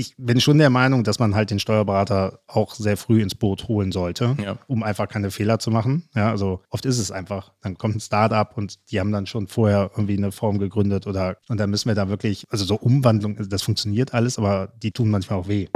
[0.00, 3.68] ich bin schon der Meinung, dass man halt den Steuerberater auch sehr früh ins Boot
[3.68, 4.56] holen sollte, ja.
[4.66, 6.08] um einfach keine Fehler zu machen.
[6.14, 9.46] Ja, also oft ist es einfach, dann kommt ein Startup und die haben dann schon
[9.46, 13.36] vorher irgendwie eine Form gegründet oder und dann müssen wir da wirklich, also so Umwandlung,
[13.48, 15.68] das funktioniert alles, aber die tun manchmal auch weh.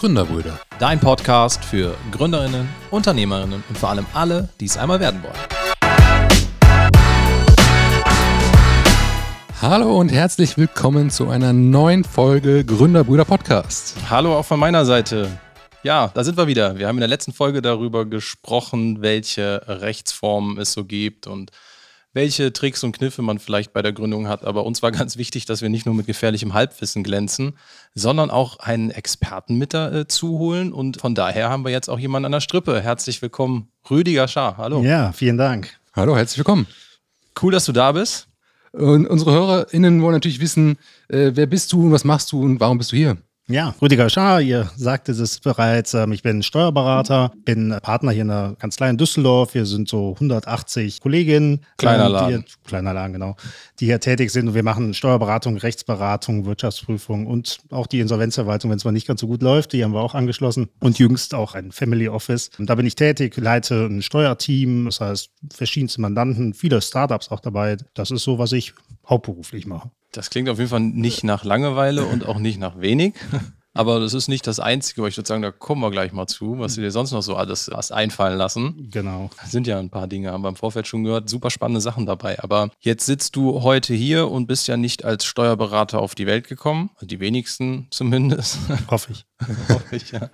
[0.00, 0.58] Gründerbrüder.
[0.80, 5.67] Dein Podcast für Gründerinnen, Unternehmerinnen und vor allem alle, die es einmal werden wollen.
[9.60, 13.96] Hallo und herzlich willkommen zu einer neuen Folge Gründerbrüder Podcast.
[14.08, 15.28] Hallo auch von meiner Seite.
[15.82, 16.78] Ja, da sind wir wieder.
[16.78, 21.50] Wir haben in der letzten Folge darüber gesprochen, welche Rechtsformen es so gibt und
[22.12, 24.44] welche Tricks und Kniffe man vielleicht bei der Gründung hat.
[24.44, 27.58] Aber uns war ganz wichtig, dass wir nicht nur mit gefährlichem Halbwissen glänzen,
[27.96, 30.72] sondern auch einen Experten mit dazu holen.
[30.72, 32.80] Und von daher haben wir jetzt auch jemanden an der Strippe.
[32.80, 34.56] Herzlich willkommen, Rüdiger Schaar.
[34.56, 34.84] Hallo.
[34.84, 35.80] Ja, vielen Dank.
[35.96, 36.68] Hallo, herzlich willkommen.
[37.42, 38.27] Cool, dass du da bist.
[38.78, 40.76] Und unsere HörerInnen wollen natürlich wissen,
[41.08, 43.18] äh, wer bist du und was machst du und warum bist du hier?
[43.50, 48.28] Ja, Rüdiger Schaar, ihr sagtet es bereits, ähm, ich bin Steuerberater, bin Partner hier in
[48.28, 49.54] der Kanzlei in Düsseldorf.
[49.54, 51.60] Wir sind so 180 Kolleginnen.
[51.78, 52.44] Kleiner ähm, Laden.
[52.46, 53.36] Die, kleiner Laden, genau.
[53.80, 58.76] Die hier tätig sind und wir machen Steuerberatung, Rechtsberatung, Wirtschaftsprüfung und auch die Insolvenzverwaltung, wenn
[58.76, 59.72] es mal nicht ganz so gut läuft.
[59.72, 60.68] Die haben wir auch angeschlossen.
[60.80, 62.50] Und jüngst auch ein Family Office.
[62.58, 67.40] Und da bin ich tätig, leite ein Steuerteam, das heißt verschiedenste Mandanten, viele Startups auch
[67.40, 67.78] dabei.
[67.94, 68.74] Das ist so, was ich
[69.08, 69.90] hauptberuflich mache.
[70.12, 73.14] Das klingt auf jeden Fall nicht nach Langeweile und auch nicht nach wenig.
[73.78, 76.26] Aber das ist nicht das Einzige, weil ich würde sagen, da kommen wir gleich mal
[76.26, 78.88] zu, was du dir sonst noch so alles hast einfallen lassen.
[78.90, 79.30] Genau.
[79.40, 82.04] Das sind ja ein paar Dinge, haben wir im Vorfeld schon gehört, super spannende Sachen
[82.04, 82.42] dabei.
[82.42, 86.48] Aber jetzt sitzt du heute hier und bist ja nicht als Steuerberater auf die Welt
[86.48, 88.58] gekommen, die wenigsten zumindest.
[88.90, 89.24] Hoffe ich.
[89.68, 90.28] Hoffe ich, ja.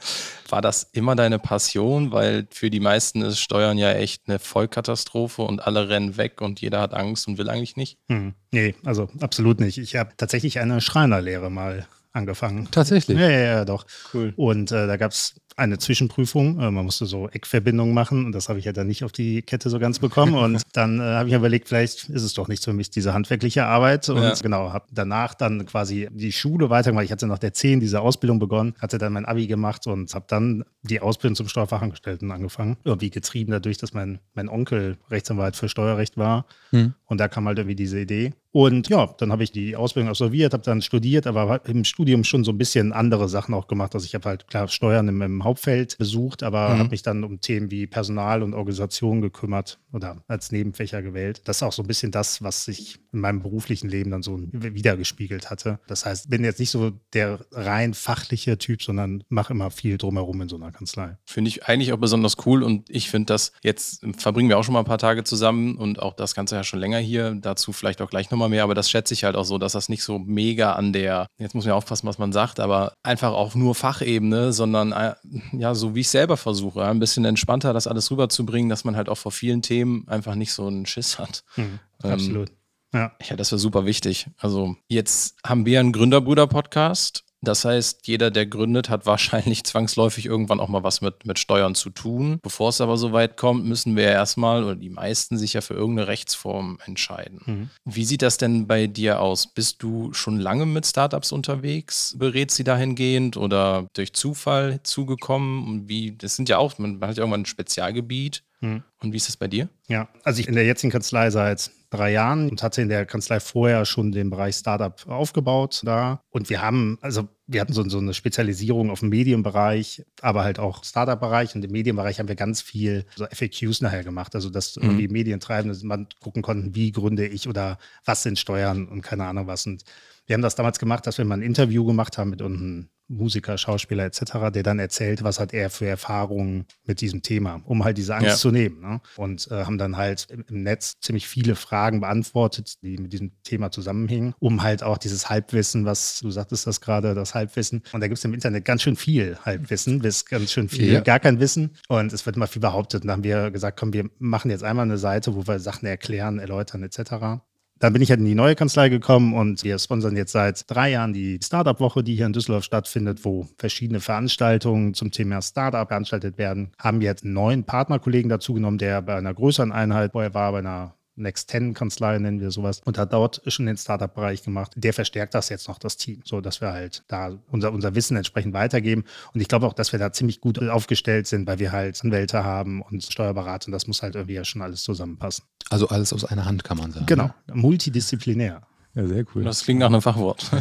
[0.49, 2.13] War das immer deine Passion?
[2.13, 6.63] Weil für die meisten ist Steuern ja echt eine Vollkatastrophe und alle rennen weg und
[6.63, 7.99] jeder hat Angst und will eigentlich nicht.
[8.09, 8.33] Hm.
[8.53, 9.77] Nee, also absolut nicht.
[9.77, 12.69] Ich habe tatsächlich eine Schreinerlehre mal angefangen.
[12.71, 13.19] Tatsächlich?
[13.19, 13.87] Ja, ja, ja, doch.
[14.13, 14.33] Cool.
[14.37, 16.61] Und äh, da gab es eine Zwischenprüfung.
[16.61, 19.43] Äh, man musste so Eckverbindungen machen und das habe ich ja dann nicht auf die
[19.43, 20.35] Kette so ganz bekommen.
[20.35, 23.65] Und dann äh, habe ich überlegt, vielleicht ist es doch nichts für mich, diese handwerkliche
[23.65, 24.09] Arbeit.
[24.09, 24.35] Und ja.
[24.35, 27.05] genau, habe danach dann quasi die Schule weitergemacht.
[27.05, 30.27] Ich hatte nach der 10 diese Ausbildung begonnen, hatte dann mein Abi gemacht und habe
[30.29, 32.77] dann die Ausbildung zum Steuerfachangestellten angefangen.
[32.85, 36.47] Irgendwie getrieben dadurch, dass mein, mein Onkel Rechtsanwalt für Steuerrecht war.
[36.71, 36.95] Hm.
[37.07, 38.33] Und da kam halt irgendwie diese Idee.
[38.55, 42.45] Und ja, dann habe ich die Ausbildung absolviert, habe dann studiert, aber im Studium schon
[42.45, 43.97] so ein bisschen andere Sachen auch gemacht.
[43.97, 46.79] Also ich habe halt klar Steuern im, im Hauptfeld besucht, aber mhm.
[46.79, 51.43] habe mich dann um Themen wie Personal und Organisation gekümmert oder als Nebenfächer gewählt.
[51.47, 54.39] Das ist auch so ein bisschen das, was sich in meinem beruflichen Leben dann so
[54.53, 55.81] wiedergespiegelt hatte.
[55.89, 60.41] Das heißt, bin jetzt nicht so der rein fachliche Typ, sondern mache immer viel drumherum
[60.43, 61.17] in so einer Kanzlei.
[61.25, 64.75] Finde ich eigentlich auch besonders cool und ich finde das, jetzt verbringen wir auch schon
[64.75, 68.01] mal ein paar Tage zusammen und auch das Ganze ja schon länger hier, dazu vielleicht
[68.01, 70.19] auch gleich nochmal mehr, aber das schätze ich halt auch so, dass das nicht so
[70.19, 74.53] mega an der, jetzt muss man aufpassen, was man sagt, aber einfach auch nur Fachebene,
[74.53, 75.15] sondern äh,
[75.53, 79.09] ja, so wie ich selber versuche, ein bisschen entspannter das alles rüberzubringen, dass man halt
[79.09, 81.45] auch vor vielen Themen einfach nicht so einen Schiss hat.
[81.57, 82.51] Mhm, ähm, absolut.
[82.93, 83.11] Ja.
[83.29, 84.29] ja, das wäre super wichtig.
[84.39, 90.61] Also jetzt haben wir einen Gründerbrüder-Podcast das heißt, jeder, der gründet, hat wahrscheinlich zwangsläufig irgendwann
[90.61, 92.39] auch mal was mit, mit Steuern zu tun.
[92.43, 95.75] Bevor es aber so weit kommt, müssen wir erstmal oder die meisten sich ja für
[95.75, 97.41] irgendeine Rechtsform entscheiden.
[97.45, 97.71] Mhm.
[97.85, 99.47] Wie sieht das denn bei dir aus?
[99.47, 102.15] Bist du schon lange mit Startups unterwegs?
[102.19, 105.67] Berätst sie dahingehend oder durch Zufall zugekommen?
[105.67, 108.43] Und wie, das sind ja auch, man hat ja irgendwann ein Spezialgebiet.
[108.61, 108.83] Mhm.
[109.01, 109.69] Und wie ist das bei dir?
[109.89, 113.39] Ja, also ich in der jetzigen Kanzlei seit drei Jahren und hatte in der Kanzlei
[113.41, 116.21] vorher schon den Bereich Startup aufgebaut da.
[116.31, 120.59] Und wir haben, also wir hatten so, so eine Spezialisierung auf dem Medienbereich, aber halt
[120.59, 121.55] auch Startup-Bereich.
[121.55, 124.35] Und im Medienbereich haben wir ganz viel so FAQs nachher gemacht.
[124.35, 124.83] Also, dass mhm.
[124.85, 129.47] irgendwie Medientreibende man gucken konnten, wie gründe ich oder was sind Steuern und keine Ahnung
[129.47, 129.67] was.
[129.67, 129.85] Und
[130.27, 133.59] wir haben das damals gemacht, dass wir mal ein Interview gemacht haben mit unten Musiker,
[133.59, 137.99] Schauspieler etc., der dann erzählt, was hat er für Erfahrungen mit diesem Thema, um halt
[137.99, 138.37] diese Angst ja.
[138.37, 138.81] zu nehmen.
[138.81, 139.01] Ne?
[139.17, 143.33] Und äh, haben dann halt im, im, Netz ziemlich viele Fragen beantwortet, die mit diesem
[143.43, 147.83] Thema zusammenhingen, um halt auch dieses Halbwissen, was du sagtest das gerade, das Halbwissen.
[147.93, 151.01] Und da gibt es im Internet ganz schön viel Halbwissen, bis ganz schön viel, ja.
[151.01, 151.77] gar kein Wissen.
[151.89, 153.03] Und es wird immer viel behauptet.
[153.03, 155.87] Und dann haben wir gesagt, komm, wir machen jetzt einmal eine Seite, wo wir Sachen
[155.87, 157.43] erklären, erläutern etc.
[157.81, 160.93] Dann bin ich halt in die neue Kanzlei gekommen und wir sponsern jetzt seit drei
[160.93, 166.39] Jahren die Startup-Woche, die hier in Düsseldorf stattfindet, wo verschiedene Veranstaltungen zum Thema Startup veranstaltet
[166.39, 166.71] werden.
[166.79, 170.61] Haben jetzt einen neuen Partnerkollegen dazu genommen, der bei einer größeren Einheit vorher war, bei
[170.61, 174.73] einer Next 10 Kanzlei nennen wir sowas und hat dort schon den Startup-Bereich gemacht.
[174.77, 178.17] Der verstärkt das jetzt noch, das Team, so dass wir halt da unser, unser Wissen
[178.17, 179.05] entsprechend weitergeben.
[179.33, 182.45] Und ich glaube auch, dass wir da ziemlich gut aufgestellt sind, weil wir halt Anwälte
[182.45, 185.45] haben und Steuerberater und das muss halt irgendwie ja schon alles zusammenpassen.
[185.71, 187.07] Also alles aus einer Hand, kann man sagen.
[187.07, 188.63] Genau, multidisziplinär.
[188.95, 189.43] Ja, sehr cool.
[189.43, 190.51] Das klingt nach einem Fachwort.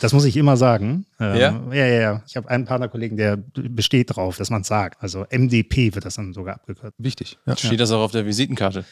[0.00, 1.04] Das muss ich immer sagen.
[1.18, 1.62] Ähm, Ja?
[1.72, 2.22] Ja, ja, ja.
[2.26, 5.02] Ich habe einen Partnerkollegen, der besteht drauf, dass man es sagt.
[5.02, 6.94] Also MDP wird das dann sogar abgekürzt.
[6.96, 7.38] Wichtig.
[7.44, 7.54] Ja.
[7.54, 8.86] Steht das auch auf der Visitenkarte?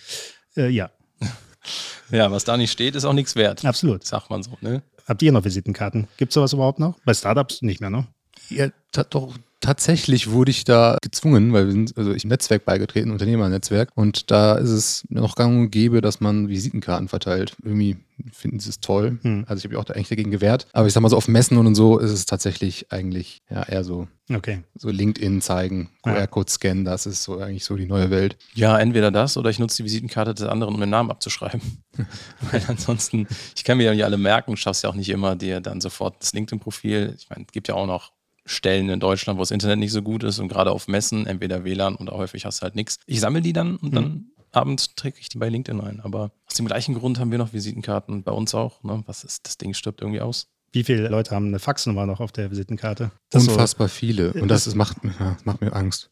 [0.56, 0.91] Äh, ja,
[2.11, 3.65] Ja, was da nicht steht, ist auch nichts wert.
[3.65, 4.05] absolut.
[4.05, 4.83] Sagt man so, ne?
[5.06, 6.06] Habt ihr noch Visitenkarten?
[6.17, 6.99] Gibt es sowas überhaupt noch?
[7.05, 8.06] Bei Startups nicht mehr, ne?
[8.49, 8.69] Ja,
[9.11, 13.90] doch, tatsächlich wurde ich da gezwungen, weil wir sind, also ich im Netzwerk beigetreten, Unternehmernetzwerk,
[13.94, 17.56] und da ist es noch gang und gäbe, dass man Visitenkarten verteilt.
[17.62, 17.96] Irgendwie
[18.32, 19.19] finden sie es toll.
[19.22, 19.44] Hm.
[19.46, 20.66] Also ich habe mich auch da eigentlich dagegen gewehrt.
[20.72, 23.84] Aber ich sag mal so, auf Messen und so ist es tatsächlich eigentlich ja eher
[23.84, 24.62] so, Okay.
[24.75, 25.90] so LinkedIn zeigen.
[26.02, 28.37] QR-Code scannen, das ist so eigentlich so die neue Welt.
[28.54, 31.61] Ja, entweder das oder ich nutze die Visitenkarte des anderen, um den Namen abzuschreiben.
[32.50, 33.26] Weil ansonsten,
[33.56, 36.16] ich kann mir ja nicht alle merken, schaffst ja auch nicht immer dir dann sofort
[36.20, 37.14] das LinkedIn-Profil.
[37.16, 38.12] Ich meine, es gibt ja auch noch
[38.49, 41.65] Stellen in Deutschland, wo das Internet nicht so gut ist und gerade auf Messen, entweder
[41.65, 42.99] WLAN oder häufig hast du halt nichts.
[43.06, 46.00] Ich sammle die dann und dann abends träge ich die bei LinkedIn ein.
[46.00, 48.83] Aber aus dem gleichen Grund haben wir noch Visitenkarten bei uns auch.
[48.83, 49.03] Ne?
[49.06, 50.49] Was ist, das Ding stirbt irgendwie aus.
[50.73, 53.11] Wie viele Leute haben eine Faxnummer noch auf der Visitenkarte?
[53.31, 54.33] Das ist so- Unfassbar viele.
[54.35, 56.11] Und das ist, macht, mir- ja, das macht mir Angst.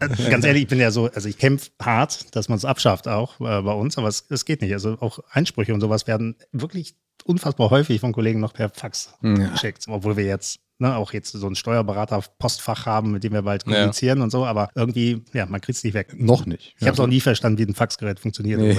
[0.00, 3.06] Also ganz ehrlich, ich bin ja so, also ich kämpfe hart, dass man es abschafft
[3.08, 4.72] auch äh, bei uns, aber es, es geht nicht.
[4.72, 6.94] Also auch Einsprüche und sowas werden wirklich
[7.24, 9.34] unfassbar häufig von Kollegen noch per Fax Ja.
[9.34, 13.64] geschickt, obwohl wir jetzt ne, auch jetzt so einen Steuerberater-Postfach haben, mit dem wir bald
[13.66, 13.72] Ja.
[13.72, 16.14] kommunizieren und so, aber irgendwie, ja, man kriegt es nicht weg.
[16.18, 16.74] Noch nicht.
[16.78, 18.74] Ich habe es auch nie verstanden, wie ein Faxgerät funktioniert Nee,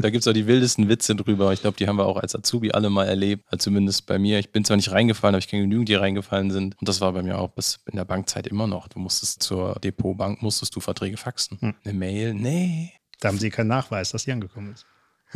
[0.00, 1.52] da gibt es auch die wildesten Witze drüber.
[1.52, 3.44] Ich glaube, die haben wir auch als Azubi alle mal erlebt.
[3.48, 4.38] Also zumindest bei mir.
[4.38, 6.76] Ich bin zwar nicht reingefallen, aber ich kenne genügend, die reingefallen sind.
[6.78, 8.88] Und das war bei mir auch bis in der Bankzeit immer noch.
[8.88, 11.58] Du musstest zur Depotbank, musstest du Verträge faxen.
[11.60, 11.74] Hm.
[11.84, 12.92] Eine Mail, nee.
[13.20, 14.86] Da haben sie keinen Nachweis, dass sie angekommen ist.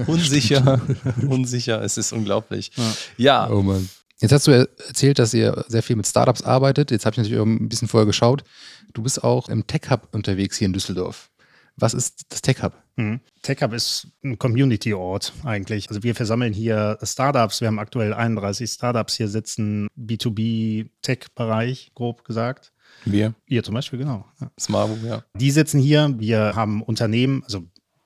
[0.09, 0.81] Unsicher,
[1.29, 1.83] unsicher.
[1.83, 2.73] Es ist unglaublich.
[3.17, 3.89] Ja, Oh Mann.
[4.25, 6.91] Jetzt hast du er- erzählt, dass ihr sehr viel mit Startups arbeitet.
[6.91, 8.43] Jetzt habe ich natürlich auch ein bisschen vorher geschaut.
[8.95, 11.31] Du bist auch im Tech Hub unterwegs hier in Düsseldorf.
[11.77, 12.73] Was ist das Tech Hub?
[12.97, 13.21] Mhm.
[13.43, 15.89] TechHub ist ein Community-Ort eigentlich.
[15.91, 17.61] Also wir versammeln hier Startups.
[17.61, 22.73] Wir haben aktuell 31 Startups hier sitzen, B2B-Tech-Bereich, grob gesagt.
[23.05, 24.25] wir, Ihr zum Beispiel, genau.
[24.41, 24.51] Ja.
[25.05, 25.25] Ja.
[25.35, 26.15] Die sitzen hier.
[26.19, 27.65] Wir haben Unternehmen, also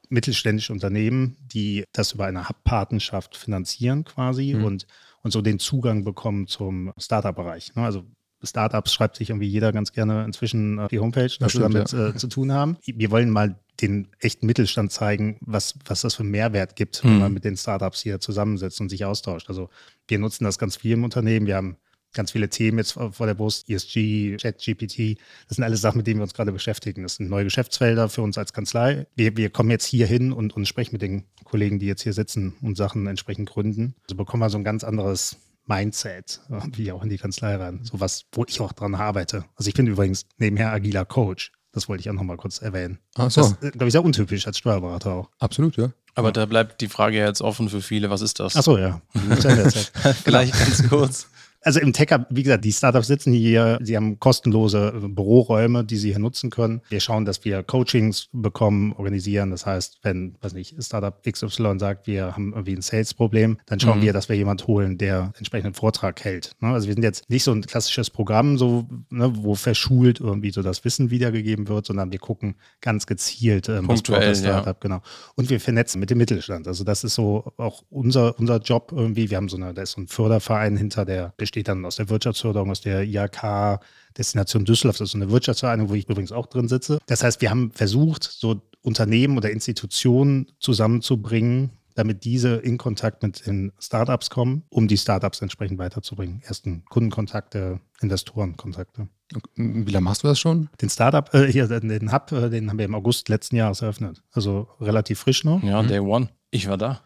[0.08, 4.64] mittelständische Unternehmen, die das über eine Hub-Patenschaft finanzieren quasi Mhm.
[4.64, 4.86] und,
[5.22, 7.74] und so den Zugang bekommen zum Startup-Bereich.
[7.74, 7.82] Ne?
[7.84, 8.04] Also
[8.42, 11.92] Startups schreibt sich irgendwie jeder ganz gerne inzwischen auf die Homepage, dass sie stimmt, damit
[11.92, 12.76] äh, zu tun haben.
[12.84, 17.14] Wir wollen mal den echten Mittelstand zeigen, was, was das für einen Mehrwert gibt, wenn
[17.14, 17.18] Mhm.
[17.18, 19.48] man mit den Startups hier zusammensetzt und sich austauscht.
[19.48, 19.70] Also
[20.06, 21.46] wir nutzen das ganz viel im Unternehmen.
[21.46, 21.76] Wir haben
[22.14, 25.18] ganz viele Themen jetzt vor der Brust, ESG, ChatGPT.
[25.48, 27.02] Das sind alles Sachen, mit denen wir uns gerade beschäftigen.
[27.02, 29.06] Das sind neue Geschäftsfelder für uns als Kanzlei.
[29.14, 32.12] Wir, wir kommen jetzt hier hin und, und sprechen mit den Kollegen, die jetzt hier
[32.12, 33.94] sitzen und Sachen entsprechend gründen.
[34.04, 37.80] Also bekommen wir so ein ganz anderes Mindset, äh, wie auch in die Kanzlei rein.
[37.84, 39.44] So was, wo ich auch dran arbeite.
[39.56, 41.52] Also ich bin übrigens nebenher agiler Coach.
[41.72, 42.98] Das wollte ich auch noch mal kurz erwähnen.
[43.14, 45.30] Ach so, Das ist, glaube ich, sehr untypisch als Steuerberater auch.
[45.38, 45.92] absolut, ja.
[46.14, 48.10] Aber da bleibt die Frage ja jetzt offen für viele.
[48.10, 48.56] Was ist das?
[48.56, 49.00] Ach so, ja.
[50.24, 51.28] Vielleicht ganz kurz.
[51.62, 55.84] Also im Tech Hub, wie gesagt, die Startups sitzen hier, sie haben kostenlose äh, Büroräume,
[55.84, 56.80] die sie hier nutzen können.
[56.88, 59.50] Wir schauen, dass wir Coachings bekommen, organisieren.
[59.50, 63.98] Das heißt, wenn, weiß nicht, Startup XY sagt, wir haben irgendwie ein Sales-Problem, dann schauen
[63.98, 64.02] Mhm.
[64.02, 66.52] wir, dass wir jemand holen, der entsprechenden Vortrag hält.
[66.60, 66.68] Ne?
[66.68, 70.62] Also wir sind jetzt nicht so ein klassisches Programm, so, ne, wo verschult irgendwie so
[70.62, 74.60] das Wissen wiedergegeben wird, sondern wir gucken ganz gezielt, ähm, was braucht das ja.
[74.60, 75.00] Startup, genau.
[75.34, 76.68] Und wir vernetzen mit dem Mittelstand.
[76.68, 79.30] Also das ist so auch unser, unser Job irgendwie.
[79.30, 82.10] Wir haben so eine, da ist so ein Förderverein hinter, der besteht dann aus der
[82.10, 83.80] Wirtschaftsförderung, aus der IHK,
[84.16, 86.98] Destination Düsseldorf, das ist so eine Wirtschaftsvereinigung, wo ich übrigens auch drin sitze.
[87.06, 93.46] Das heißt, wir haben versucht, so Unternehmen oder Institutionen zusammenzubringen, damit diese in Kontakt mit
[93.46, 96.42] den Startups kommen, um die Startups entsprechend weiterzubringen.
[96.44, 99.08] Ersten Kundenkontakte, Investorenkontakte.
[99.56, 100.68] Wie lange machst du das schon?
[100.82, 104.22] Den Startup, äh, hier, den Hub, äh, den haben wir im August letzten Jahres eröffnet.
[104.32, 105.62] Also relativ frisch noch.
[105.62, 106.28] Ja, Day One.
[106.50, 107.00] Ich war da.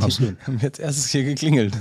[0.00, 0.36] Absolut.
[0.46, 1.74] Haben jetzt erstes hier geklingelt.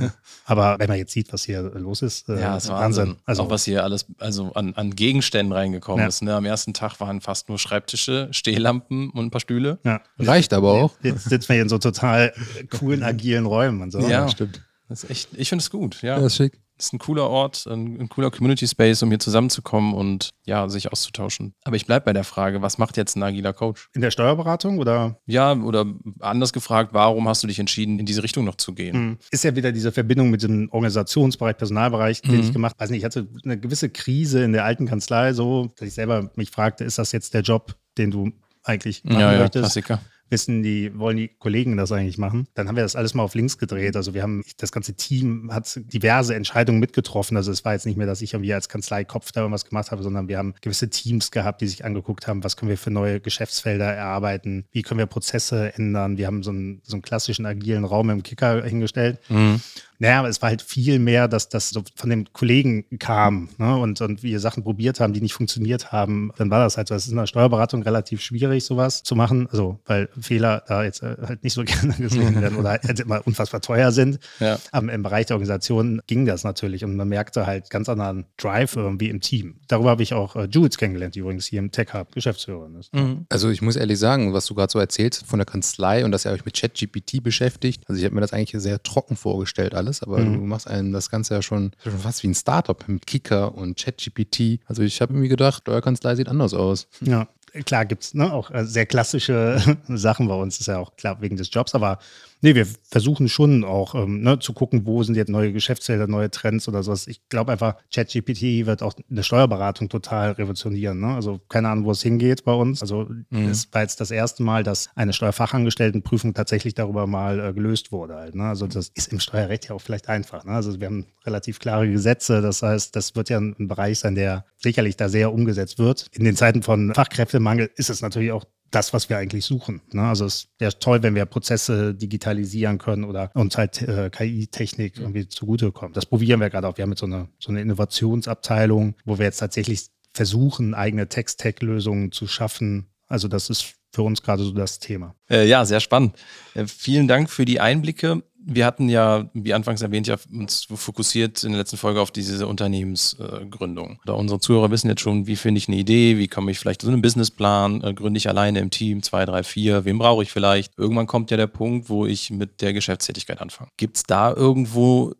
[0.45, 3.15] Aber wenn man jetzt sieht, was hier los ist, äh, Ja, es war Wahnsinn.
[3.25, 6.07] Also, auch was hier alles, also an, an Gegenständen reingekommen Ja.
[6.07, 6.21] ist.
[6.21, 6.33] Ne?
[6.35, 9.79] Am ersten Tag waren fast nur Schreibtische, Stehlampen und ein paar Stühle.
[9.83, 10.01] ja.
[10.19, 10.93] Reicht aber auch.
[11.03, 12.33] Jetzt sitzen wir hier in so total
[12.69, 13.99] coolen, agilen Räumen und so.
[13.99, 14.27] Ja.
[14.29, 14.61] stimmt.
[14.87, 16.15] Das ist echt, ich finde es gut, ja.
[16.15, 16.59] Ja, das ist schick.
[16.77, 20.91] Ist ein cooler Ort, ein, ein cooler Community Space, um hier zusammenzukommen und ja, sich
[20.91, 21.53] auszutauschen.
[21.63, 23.89] Aber ich bleibe bei der Frage, was macht jetzt ein agiler Coach?
[23.93, 25.85] In der Steuerberatung oder Ja, oder
[26.19, 28.93] anders gefragt, warum hast du dich entschieden, in diese Richtung noch zu gehen?
[28.93, 29.17] Hm.
[29.31, 32.39] ist ja wieder diese Verbindung mit dem Organisationsbereich, Personalbereich, den Mhm.
[32.41, 32.83] ich gemacht habe.
[32.83, 36.29] Weiß nicht, ich hatte eine gewisse Krise in der alten Kanzlei, so, dass ich selber
[36.35, 38.31] mich fragte, ist das jetzt der Job, den du
[38.63, 39.63] eigentlich machen Ja, ja, möchtest?
[39.63, 40.01] Klassiker.
[40.29, 42.47] Wissen die, wollen die Kollegen das eigentlich machen?
[42.53, 43.95] Dann haben wir das alles mal auf links gedreht.
[43.95, 47.37] Also wir haben, das ganze Team hat diverse Entscheidungen mitgetroffen.
[47.37, 50.03] Also es war jetzt nicht mehr, dass ich irgendwie als Kanzleikopf da irgendwas gemacht habe,
[50.03, 53.19] sondern wir haben gewisse Teams gehabt, die sich angeguckt haben, was können wir für neue
[53.19, 56.17] Geschäftsfelder erarbeiten, wie können wir Prozesse ändern.
[56.17, 59.19] Wir haben so einen, so einen klassischen agilen Raum im Kicker hingestellt.
[59.29, 59.61] Mhm.
[59.99, 63.75] Naja, aber es war halt viel mehr, dass das so von den Kollegen kam ne?
[63.77, 66.31] und, und wir Sachen probiert haben, die nicht funktioniert haben.
[66.37, 66.95] Dann war das halt so.
[66.95, 69.47] Es ist in der Steuerberatung relativ schwierig, sowas zu machen.
[69.51, 73.25] Also, weil Fehler da jetzt äh, halt nicht so gerne gesehen werden oder halt immer
[73.25, 74.19] unfassbar teuer sind.
[74.39, 74.59] Ja.
[74.71, 78.75] Aber im Bereich der Organisation ging das natürlich und man merkte halt ganz anderen Drive
[78.75, 79.55] irgendwie im Team.
[79.67, 82.93] Darüber habe ich auch äh, Jules kennengelernt, die übrigens hier im Tech Hub Geschäftsführerin ist.
[82.93, 83.25] Mhm.
[83.29, 86.25] Also, ich muss ehrlich sagen, was du gerade so erzählst von der Kanzlei und dass
[86.25, 87.83] ihr euch mit ChatGPT beschäftigt.
[87.87, 90.33] Also, ich habe mir das eigentlich sehr trocken vorgestellt, alles aber mhm.
[90.33, 93.77] du machst einen das Ganze ja schon, schon fast wie ein Startup mit Kicker und
[93.77, 94.59] ChatGPT.
[94.65, 96.87] Also ich habe irgendwie gedacht, Steuerkanzlei sieht anders aus.
[97.01, 97.27] Ja,
[97.65, 101.21] klar gibt es ne, auch äh, sehr klassische Sachen bei uns, ist ja auch klar
[101.21, 101.99] wegen des Jobs, aber
[102.41, 106.29] Nee, wir versuchen schon auch ähm, ne, zu gucken, wo sind jetzt neue Geschäftsfelder, neue
[106.29, 107.07] Trends oder sowas.
[107.07, 110.99] Ich glaube einfach, ChatGPT wird auch eine Steuerberatung total revolutionieren.
[110.99, 111.15] Ne?
[111.15, 112.81] Also keine Ahnung, wo es hingeht bei uns.
[112.81, 113.49] Also mhm.
[113.49, 118.15] es war jetzt das erste Mal, dass eine Steuerfachangestelltenprüfung tatsächlich darüber mal äh, gelöst wurde.
[118.15, 118.43] Halt, ne?
[118.43, 120.45] Also das ist im Steuerrecht ja auch vielleicht einfach.
[120.45, 120.51] Ne?
[120.51, 122.41] Also wir haben relativ klare Gesetze.
[122.41, 126.07] Das heißt, das wird ja ein Bereich sein, der sicherlich da sehr umgesetzt wird.
[126.11, 129.81] In den Zeiten von Fachkräftemangel ist es natürlich auch das, was wir eigentlich suchen.
[129.91, 130.03] Ne?
[130.03, 135.27] Also es wäre toll, wenn wir Prozesse digitalisieren können oder uns halt äh, KI-Technik irgendwie
[135.27, 135.95] zugutekommt.
[135.95, 136.77] Das probieren wir gerade auch.
[136.77, 142.11] Wir haben jetzt so eine, so eine Innovationsabteilung, wo wir jetzt tatsächlich versuchen, eigene Text-Tech-Lösungen
[142.11, 142.87] zu schaffen.
[143.07, 145.15] Also das ist für uns gerade so das Thema.
[145.29, 146.17] Äh, ja, sehr spannend.
[146.53, 151.43] Äh, vielen Dank für die Einblicke wir hatten ja, wie anfangs erwähnt, ja uns fokussiert
[151.43, 153.99] in der letzten Folge auf diese Unternehmensgründung.
[154.05, 156.81] Äh, unsere Zuhörer wissen jetzt schon, wie finde ich eine Idee, wie komme ich vielleicht
[156.81, 160.31] zu einem Businessplan, äh, gründe ich alleine im Team, zwei, drei, vier, wen brauche ich
[160.31, 160.77] vielleicht?
[160.77, 163.69] Irgendwann kommt ja der Punkt, wo ich mit der Geschäftstätigkeit anfange.
[163.77, 165.13] Gibt es da irgendwo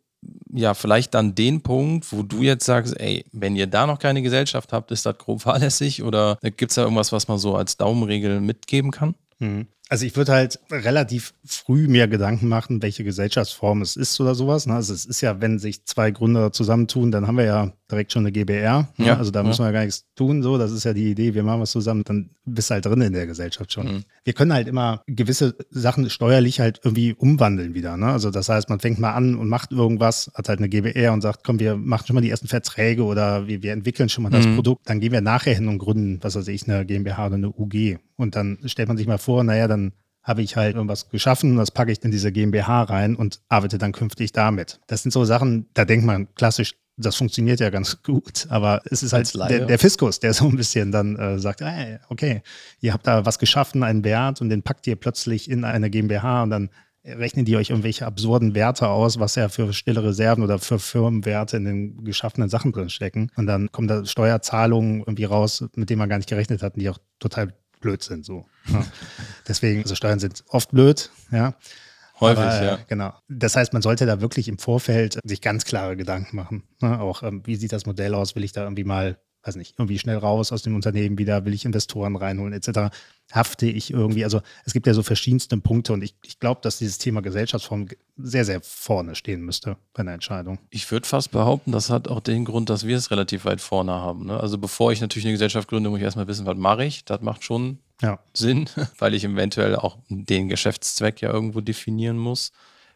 [0.52, 4.22] ja, vielleicht dann den Punkt, wo du jetzt sagst, ey, wenn ihr da noch keine
[4.22, 7.76] Gesellschaft habt, ist das grob fahrlässig oder gibt es da irgendwas, was man so als
[7.76, 9.14] Daumenregel mitgeben kann?
[9.38, 9.66] Mhm.
[9.88, 14.66] Also ich würde halt relativ früh mir Gedanken machen, welche Gesellschaftsform es ist oder sowas.
[14.66, 14.74] Ne?
[14.74, 18.24] Also es ist ja, wenn sich zwei Gründer zusammentun, dann haben wir ja direkt schon
[18.24, 18.88] eine GBR.
[18.96, 19.06] Ne?
[19.06, 19.46] Ja, also da ja.
[19.46, 20.42] müssen wir ja gar nichts tun.
[20.42, 23.00] So, das ist ja die Idee, wir machen was zusammen, dann bist du halt drin
[23.00, 23.86] in der Gesellschaft schon.
[23.86, 24.04] Mhm.
[24.24, 27.96] Wir können halt immer gewisse Sachen steuerlich halt irgendwie umwandeln wieder.
[27.96, 28.06] Ne?
[28.06, 31.20] Also das heißt, man fängt mal an und macht irgendwas, hat halt eine GBR und
[31.20, 34.30] sagt, komm, wir machen schon mal die ersten Verträge oder wir, wir entwickeln schon mal
[34.30, 34.56] das mhm.
[34.56, 34.88] Produkt.
[34.88, 37.98] Dann gehen wir nachher hin und gründen, was weiß ich, eine GmbH oder eine UG.
[38.16, 39.85] Und dann stellt man sich mal vor, naja, dann
[40.26, 43.78] habe ich halt irgendwas geschaffen und das packe ich in diese GmbH rein und arbeite
[43.78, 44.80] dann künftig damit.
[44.88, 49.04] Das sind so Sachen, da denkt man klassisch, das funktioniert ja ganz gut, aber es
[49.04, 52.42] ist halt der, der, Fiskus, der so ein bisschen dann äh, sagt, hey, okay,
[52.80, 56.42] ihr habt da was geschaffen, einen Wert und den packt ihr plötzlich in eine GmbH
[56.42, 56.70] und dann
[57.04, 61.56] rechnen die euch irgendwelche absurden Werte aus, was ja für stille Reserven oder für Firmenwerte
[61.56, 63.30] in den geschaffenen Sachen drin stecken.
[63.36, 66.90] Und dann kommen da Steuerzahlungen irgendwie raus, mit denen man gar nicht gerechnet hat, die
[66.90, 68.24] auch total blöd sind.
[68.24, 68.46] So.
[69.48, 71.54] Deswegen, also Steuern sind oft blöd, ja.
[72.18, 72.78] Häufig, Aber, ja.
[72.88, 73.12] Genau.
[73.28, 76.62] Das heißt, man sollte da wirklich im Vorfeld sich ganz klare Gedanken machen.
[76.80, 76.98] Ne?
[76.98, 78.34] Auch, ähm, wie sieht das Modell aus?
[78.34, 81.54] Will ich da irgendwie mal weiß nicht, irgendwie schnell raus aus dem Unternehmen wieder, will
[81.54, 82.94] ich Investoren reinholen, etc.
[83.32, 86.78] Hafte ich irgendwie, also es gibt ja so verschiedenste Punkte und ich, ich glaube, dass
[86.78, 90.58] dieses Thema Gesellschaftsform sehr, sehr vorne stehen müsste bei einer Entscheidung.
[90.70, 93.92] Ich würde fast behaupten, das hat auch den Grund, dass wir es relativ weit vorne
[93.92, 94.26] haben.
[94.26, 94.38] Ne?
[94.38, 97.04] Also bevor ich natürlich eine Gesellschaft gründe, muss ich erstmal wissen, was mache ich.
[97.04, 98.18] Das macht schon ja.
[98.32, 102.52] Sinn, weil ich eventuell auch den Geschäftszweck ja irgendwo definieren muss.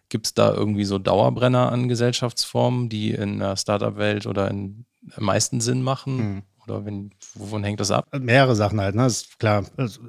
[0.09, 5.25] Gibt es da irgendwie so Dauerbrenner an Gesellschaftsformen, die in der Startup-Welt oder in am
[5.25, 6.17] meisten Sinn machen?
[6.17, 6.43] Mhm.
[6.67, 8.07] Oder wenn, wovon hängt das ab?
[8.19, 9.03] Mehrere Sachen halt, ne?
[9.03, 9.65] Das ist klar.
[9.77, 10.03] Das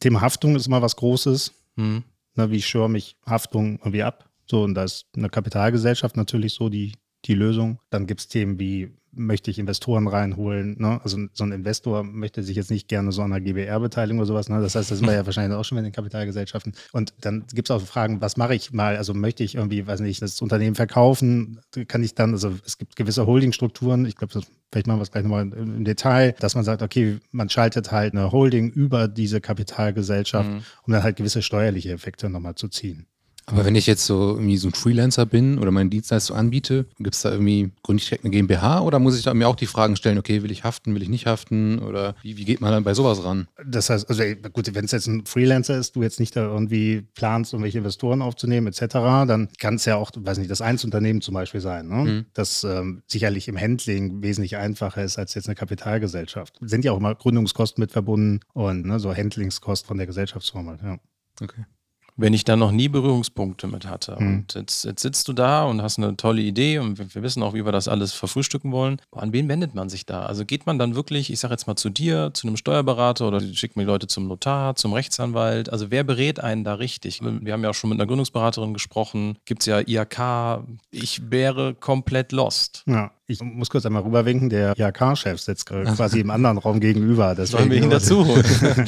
[0.00, 1.52] Thema Haftung ist immer was Großes.
[1.76, 2.04] Mhm.
[2.34, 4.28] Ne, wie schirme ich Haftung irgendwie ab?
[4.46, 6.92] So, und da ist eine Kapitalgesellschaft natürlich so die,
[7.24, 7.80] die Lösung.
[7.90, 10.76] Dann gibt es Themen wie möchte ich Investoren reinholen.
[10.78, 11.00] Ne?
[11.02, 14.48] Also so ein Investor möchte sich jetzt nicht gerne so an einer GBR-Beteiligung oder sowas.
[14.48, 14.60] Ne?
[14.60, 16.74] Das heißt, das sind wir ja wahrscheinlich auch schon in den Kapitalgesellschaften.
[16.92, 18.96] Und dann gibt es auch Fragen, was mache ich mal?
[18.96, 21.60] Also möchte ich irgendwie, weiß nicht, das Unternehmen verkaufen?
[21.88, 25.24] Kann ich dann, also es gibt gewisse Holdingstrukturen, ich glaube, vielleicht machen wir es gleich
[25.24, 30.50] nochmal im Detail, dass man sagt, okay, man schaltet halt eine Holding über diese Kapitalgesellschaft,
[30.50, 30.62] mhm.
[30.82, 33.06] um dann halt gewisse steuerliche Effekte nochmal zu ziehen.
[33.46, 37.14] Aber wenn ich jetzt so irgendwie so ein Freelancer bin oder meine Dienstleistung anbiete, gibt
[37.14, 39.66] es da irgendwie, gründe ich direkt eine GmbH oder muss ich da mir auch die
[39.66, 42.72] Fragen stellen, okay, will ich haften, will ich nicht haften oder wie, wie geht man
[42.72, 43.46] dann bei sowas ran?
[43.64, 47.02] Das heißt, also gut, wenn es jetzt ein Freelancer ist, du jetzt nicht da irgendwie
[47.14, 48.94] planst, irgendwelche Investoren aufzunehmen etc.,
[49.26, 51.96] dann kann es ja auch, weiß nicht, das Einzelunternehmen zum Beispiel sein, ne?
[51.96, 52.26] Mhm.
[52.34, 56.58] das ähm, sicherlich im Handling wesentlich einfacher ist als jetzt eine Kapitalgesellschaft.
[56.60, 60.82] Sind ja auch immer Gründungskosten mit verbunden und ne, so Handlingskosten von der Gesellschaftsform halt,
[60.82, 60.98] ja.
[61.40, 61.64] Okay.
[62.16, 64.16] Wenn ich da noch nie Berührungspunkte mit hatte.
[64.18, 64.26] Mhm.
[64.26, 67.42] Und jetzt, jetzt sitzt du da und hast eine tolle Idee und wir, wir wissen
[67.42, 69.00] auch, wie wir das alles verfrühstücken wollen.
[69.12, 70.24] An wen wendet man sich da?
[70.24, 73.40] Also geht man dann wirklich, ich sage jetzt mal zu dir, zu einem Steuerberater oder
[73.40, 75.70] schickt die Leute zum Notar, zum Rechtsanwalt?
[75.70, 77.20] Also wer berät einen da richtig?
[77.22, 80.64] Wir haben ja auch schon mit einer Gründungsberaterin gesprochen, gibt es ja IHK.
[80.90, 82.84] Ich wäre komplett lost.
[82.86, 84.48] Ja, ich muss kurz einmal rüberwinken.
[84.48, 87.34] Der IHK-Chef sitzt quasi im anderen Raum gegenüber.
[87.46, 88.44] Sollen wir ihn dazu holen?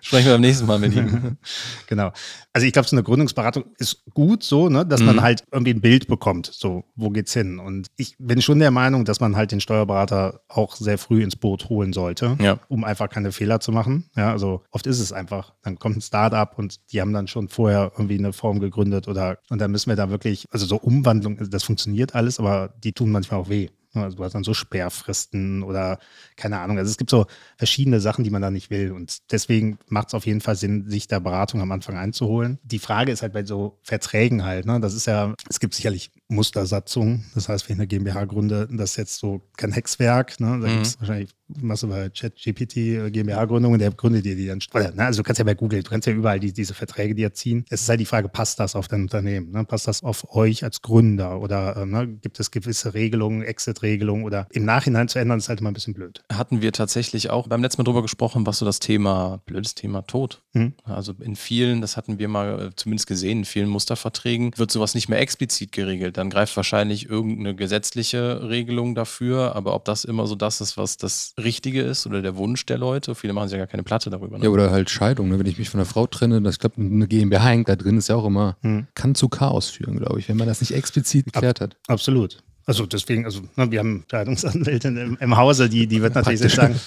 [0.00, 1.36] Sprechen wir beim nächsten Mal mit ihm.
[1.86, 2.12] Genau.
[2.52, 5.06] Also ich glaube, so eine Gründungsberatung ist gut so, ne, dass Mhm.
[5.06, 6.50] man halt irgendwie ein Bild bekommt.
[6.52, 7.58] So, wo geht's hin?
[7.58, 11.36] Und ich bin schon der Meinung, dass man halt den Steuerberater auch sehr früh ins
[11.36, 12.58] Boot holen sollte, Ja.
[12.68, 14.04] um einfach keine Fehler zu machen.
[14.16, 17.48] Ja, also oft ist es einfach, dann kommt ein Startup und die haben dann schon
[17.48, 21.38] vorher irgendwie eine Form gegründet oder und dann müssen wir da wirklich, also so Umwandlung,
[21.50, 23.57] das funktioniert alles, aber die tun manchmal auch weh.
[23.94, 25.98] Also du hast dann so Sperrfristen oder
[26.36, 26.78] keine Ahnung.
[26.78, 27.26] Also es gibt so
[27.56, 28.92] verschiedene Sachen, die man da nicht will.
[28.92, 32.58] Und deswegen macht es auf jeden Fall Sinn, sich da Beratung am Anfang einzuholen.
[32.62, 34.80] Die Frage ist halt bei so Verträgen halt, ne?
[34.80, 37.24] Das ist ja, es gibt sicherlich Mustersatzungen.
[37.34, 40.38] Das heißt, wenn ich eine GmbH gründe, das ist jetzt so kein Hexwerk.
[40.40, 40.46] Ne?
[40.46, 40.72] Da Mhm.
[40.74, 44.60] gibt es wahrscheinlich, machst du bei ChatGPT GmbH-Gründung und der gründet dir die dann.
[44.74, 45.04] Oder, ne?
[45.06, 47.64] Also du kannst ja bei Google, du kannst ja überall die, diese Verträge dir ziehen.
[47.70, 49.50] Es ist halt die Frage, passt das auf dein Unternehmen?
[49.52, 49.64] Ne?
[49.64, 51.40] Passt das auf euch als Gründer?
[51.40, 52.08] Oder ähm, ne?
[52.08, 54.24] gibt es gewisse Regelungen, Exit-Regelungen?
[54.24, 56.22] Oder im Nachhinein zu ändern, ist halt immer ein bisschen blöd.
[56.32, 60.02] hatten wir tatsächlich auch beim letzten Mal drüber gesprochen, was so das Thema, blödes Thema
[60.02, 60.42] Tod.
[60.58, 60.72] Mhm.
[60.84, 64.94] Also in vielen, das hatten wir mal äh, zumindest gesehen, in vielen Musterverträgen wird sowas
[64.94, 66.16] nicht mehr explizit geregelt.
[66.16, 70.96] Dann greift wahrscheinlich irgendeine gesetzliche Regelung dafür, aber ob das immer so das ist, was
[70.96, 74.10] das Richtige ist oder der Wunsch der Leute, viele machen sich ja gar keine Platte
[74.10, 74.38] darüber.
[74.38, 74.44] Ne?
[74.44, 75.38] Ja, oder halt Scheidung, ne?
[75.38, 77.98] wenn ich mich von einer Frau trenne, das, ich glaube, eine GmbH hängt da drin,
[77.98, 78.86] ist ja auch immer, Hm.
[78.94, 81.76] kann zu Chaos führen, glaube ich, wenn man das nicht explizit geklärt hat.
[81.86, 82.38] Absolut.
[82.68, 86.54] Also deswegen, also ne, wir haben Scheidungsanwältin im, im Hause, die, die wird natürlich jetzt
[86.56, 86.78] sagen,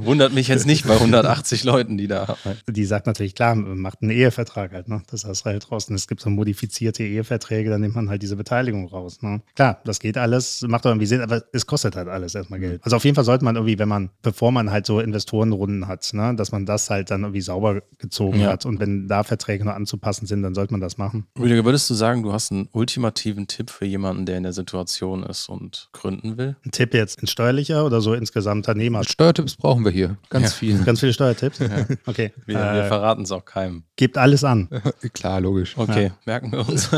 [0.00, 2.60] Wundert mich jetzt nicht bei 180 Leuten, die da arbeiten.
[2.72, 5.02] die sagt natürlich, klar, macht einen Ehevertrag halt, ne?
[5.10, 8.88] Das heißt halt draußen, es gibt so modifizierte Eheverträge, dann nimmt man halt diese Beteiligung
[8.88, 9.22] raus.
[9.22, 9.40] Ne?
[9.54, 12.80] Klar, das geht alles, macht irgendwie Sinn, aber es kostet halt alles erstmal Geld.
[12.84, 16.12] Also auf jeden Fall sollte man irgendwie, wenn man, bevor man halt so Investorenrunden hat,
[16.14, 18.48] ne, dass man das halt dann irgendwie sauber gezogen Ja.
[18.48, 18.66] hat.
[18.66, 21.26] Und wenn da Verträge noch anzupassen sind, dann sollte man das machen.
[21.38, 25.22] Rüdiger, würdest du sagen, du hast einen ultimativen Tipp für jemanden, der in der Situation
[25.28, 26.56] ist und gründen will?
[26.64, 29.04] Ein Tipp jetzt in steuerlicher oder so insgesamt Unternehmer?
[29.04, 30.78] Steuertipps brauchen wir hier, ganz viel.
[30.84, 31.58] Ganz viele Steuertipps?
[32.06, 32.32] Okay.
[32.46, 33.84] Wir, wir Äh, verraten es auch keinem.
[33.96, 34.68] gebt alles an.
[35.12, 35.76] Klar, logisch.
[35.76, 36.88] Okay, merken wir uns.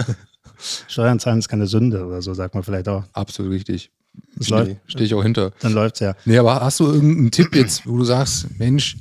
[0.89, 3.05] Steuern zahlen ist keine Sünde oder so, sagt man vielleicht auch.
[3.13, 3.91] Absolut richtig.
[4.41, 4.59] Stehe.
[4.61, 5.53] läuft, Stehe ich auch hinter.
[5.61, 6.15] dann läuft's ja.
[6.25, 8.97] Nee, aber hast du irgendeinen Tipp jetzt, wo du sagst, Mensch,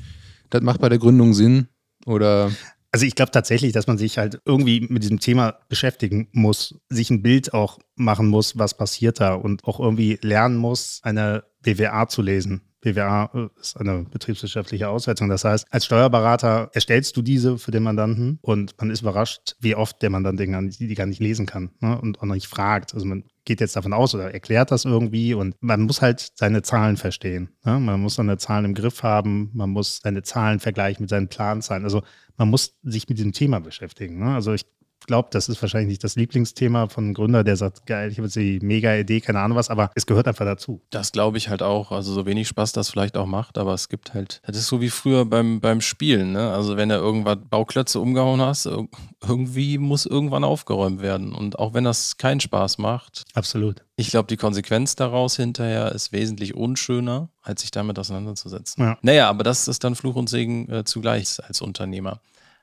[0.49, 1.67] das macht bei der Gründung Sinn?
[2.05, 2.51] Oder
[2.91, 7.11] Also ich glaube tatsächlich, dass man sich halt irgendwie mit diesem Thema beschäftigen muss, sich
[7.11, 12.07] ein Bild auch machen muss, was passiert da und auch irgendwie lernen muss, eine BWA
[12.07, 12.68] zu lesen.
[12.81, 15.29] BWA äh, ist eine betriebswirtschaftliche Auswertung.
[15.29, 19.75] Das heißt, als Steuerberater erstellst du diese für den Mandanten und man ist überrascht, wie
[19.75, 21.99] oft der Mandant nicht, die gar nicht lesen kann ne?
[21.99, 22.93] und auch nicht fragt.
[22.93, 26.61] Also man geht jetzt davon aus oder erklärt das irgendwie und man muss halt seine
[26.61, 27.49] Zahlen verstehen.
[27.65, 27.79] Ne?
[27.79, 31.83] Man muss seine Zahlen im Griff haben, man muss seine Zahlen vergleichen mit seinen Planzahlen.
[31.83, 32.03] Also
[32.37, 34.19] man muss sich mit diesem Thema beschäftigen.
[34.19, 34.33] Ne?
[34.33, 34.65] Also ich
[35.09, 38.27] glaube, das ist wahrscheinlich nicht das Lieblingsthema von einem Gründer, der sagt, geil, ich habe
[38.27, 40.81] jetzt die mega Idee, keine Ahnung was, aber es gehört einfach dazu.
[40.91, 41.91] Das glaube ich halt auch.
[41.91, 44.79] Also so wenig Spaß das vielleicht auch macht, aber es gibt halt, das ist so
[44.79, 46.31] wie früher beim, beim Spielen.
[46.31, 46.51] Ne?
[46.51, 48.87] Also wenn du irgendwas Bauklötze umgehauen hast, ir-
[49.27, 51.33] irgendwie muss irgendwann aufgeräumt werden.
[51.33, 53.83] Und auch wenn das keinen Spaß macht, Absolut.
[53.97, 58.83] ich glaube, die Konsequenz daraus hinterher ist wesentlich unschöner, als sich damit auseinanderzusetzen.
[58.83, 58.97] Ja.
[59.01, 62.21] Naja, aber das ist dann Fluch und Segen äh, zugleich als Unternehmer.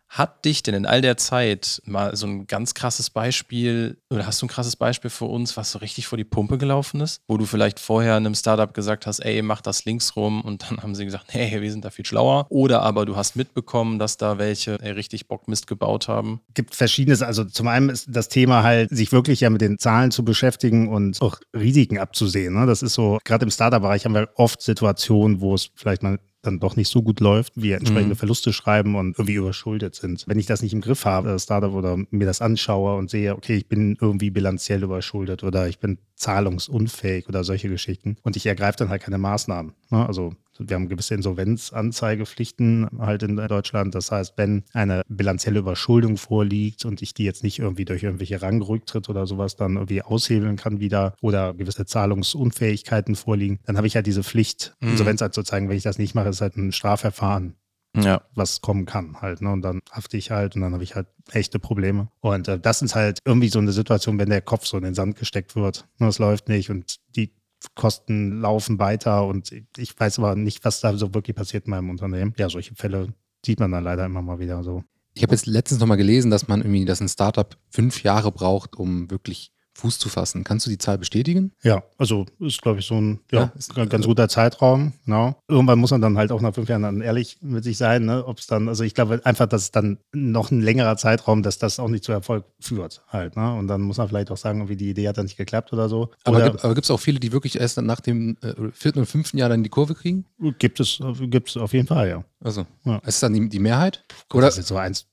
[0.09, 4.41] Hat dich denn in all der Zeit mal so ein ganz krasses Beispiel oder hast
[4.41, 7.21] du ein krasses Beispiel für uns, was so richtig vor die Pumpe gelaufen ist?
[7.29, 10.83] Wo du vielleicht vorher einem Startup gesagt hast, ey, mach das links rum und dann
[10.83, 12.47] haben sie gesagt, hey, wir sind da viel schlauer.
[12.51, 16.41] Oder aber du hast mitbekommen, dass da welche ey, richtig Bockmist gebaut haben.
[16.55, 17.23] gibt verschiedenes.
[17.23, 20.89] Also zum einen ist das Thema halt, sich wirklich ja mit den Zahlen zu beschäftigen
[20.89, 22.55] und auch Risiken abzusehen.
[22.55, 22.67] Ne?
[22.67, 26.61] Das ist so, gerade im Startup-Bereich haben wir oft Situationen, wo es vielleicht mal dann
[26.61, 28.19] doch nicht so gut läuft, wir entsprechende Mhm.
[28.19, 30.25] Verluste schreiben und irgendwie überschuldet sind.
[30.27, 33.35] Wenn ich das nicht im Griff habe, das Startup oder mir das anschaue und sehe,
[33.35, 38.47] okay, ich bin irgendwie bilanziell überschuldet oder ich bin zahlungsunfähig oder solche Geschichten und ich
[38.47, 39.73] ergreife dann halt keine Maßnahmen.
[39.91, 40.07] Ne?
[40.07, 43.95] Also wir haben gewisse Insolvenzanzeigepflichten halt in Deutschland.
[43.95, 48.41] Das heißt, wenn eine bilanzielle Überschuldung vorliegt und ich die jetzt nicht irgendwie durch irgendwelche
[48.43, 53.95] Rangrücktritt oder sowas dann irgendwie aushebeln kann wieder oder gewisse Zahlungsunfähigkeiten vorliegen, dann habe ich
[53.97, 54.91] halt diese Pflicht, Mhm.
[54.91, 55.69] Insolvenz halt zu zeigen.
[55.69, 57.55] Wenn ich das nicht mache, ist halt ein Strafverfahren
[57.97, 58.21] Ja.
[58.35, 59.41] was kommen kann halt.
[59.41, 59.51] Ne?
[59.51, 62.09] Und dann hafte ich halt und dann habe ich halt echte Probleme.
[62.21, 64.95] Und äh, das ist halt irgendwie so eine Situation, wenn der Kopf so in den
[64.95, 65.87] Sand gesteckt wird.
[65.99, 66.09] Ne?
[66.09, 67.33] Es läuft nicht und die
[67.75, 71.91] Kosten laufen weiter und ich weiß aber nicht, was da so wirklich passiert in meinem
[71.91, 72.35] Unternehmen.
[72.39, 73.13] Ja, solche Fälle
[73.45, 74.85] sieht man dann leider immer mal wieder so.
[75.15, 78.77] Ich habe jetzt letztens nochmal gelesen, dass man irgendwie, dass ein Startup fünf Jahre braucht,
[78.77, 80.43] um wirklich Fuß zu fassen.
[80.43, 81.53] Kannst du die Zahl bestätigen?
[81.63, 84.95] Ja, also ist, glaube ich, so ein ja, Ja, ist- ganz ganz guter Zeitraum.
[85.05, 85.37] Genau.
[85.49, 88.25] Irgendwann muss man dann halt auch nach fünf Jahren dann ehrlich mit sich sein, ne?
[88.27, 91.59] ob es dann, also ich glaube einfach, dass es dann noch ein längerer Zeitraum, dass
[91.59, 93.37] das auch nicht zu Erfolg führt halt.
[93.37, 93.53] Ne?
[93.55, 95.89] Und dann muss man vielleicht auch sagen, irgendwie die Idee hat dann nicht geklappt oder
[95.91, 96.11] so.
[96.25, 99.07] Aber, oder gibt, es auch viele, die wirklich erst dann nach dem äh, vierten und
[99.07, 100.25] fünften Jahr dann die Kurve kriegen?
[100.59, 102.25] gibt es gibt es auf jeden Fall, ja.
[102.41, 102.99] Also, Ja.
[102.99, 104.05] ist dann die, die Mehrheit?
[104.33, 105.07] Oder das ist jetzt so eins,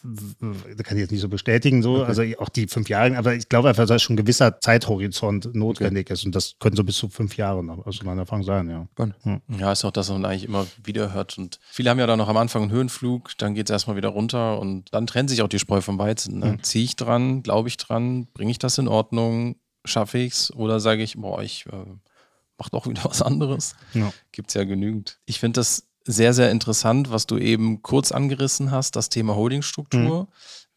[0.00, 3.68] kann ich jetzt nicht so bestätigen, so, also auch die fünf Jahre, aber ich glaube
[3.68, 7.36] einfach, dass schon ein gewisser Zeithorizont notwendig ist und das können so bis zu fünf
[7.36, 8.86] Jahre noch aus meiner Erfahrung sein, ja.
[9.58, 11.38] Ja, ist auch das, was man eigentlich immer wieder hört.
[11.38, 14.08] Und viele haben ja dann noch am Anfang einen Höhenflug, dann geht es erstmal wieder
[14.08, 16.38] runter und dann trennt sich auch die Spreu vom Weizen.
[16.38, 16.52] Ne?
[16.52, 16.62] Mhm.
[16.62, 20.80] Ziehe ich dran, glaube ich dran, bringe ich das in Ordnung, schaffe ich es oder
[20.80, 21.86] sage ich, boah, ich äh,
[22.58, 23.74] mache doch wieder was anderes.
[23.94, 24.12] Ja.
[24.32, 25.18] Gibt es ja genügend.
[25.26, 30.28] Ich finde das sehr, sehr interessant, was du eben kurz angerissen hast, das Thema Holdingstruktur.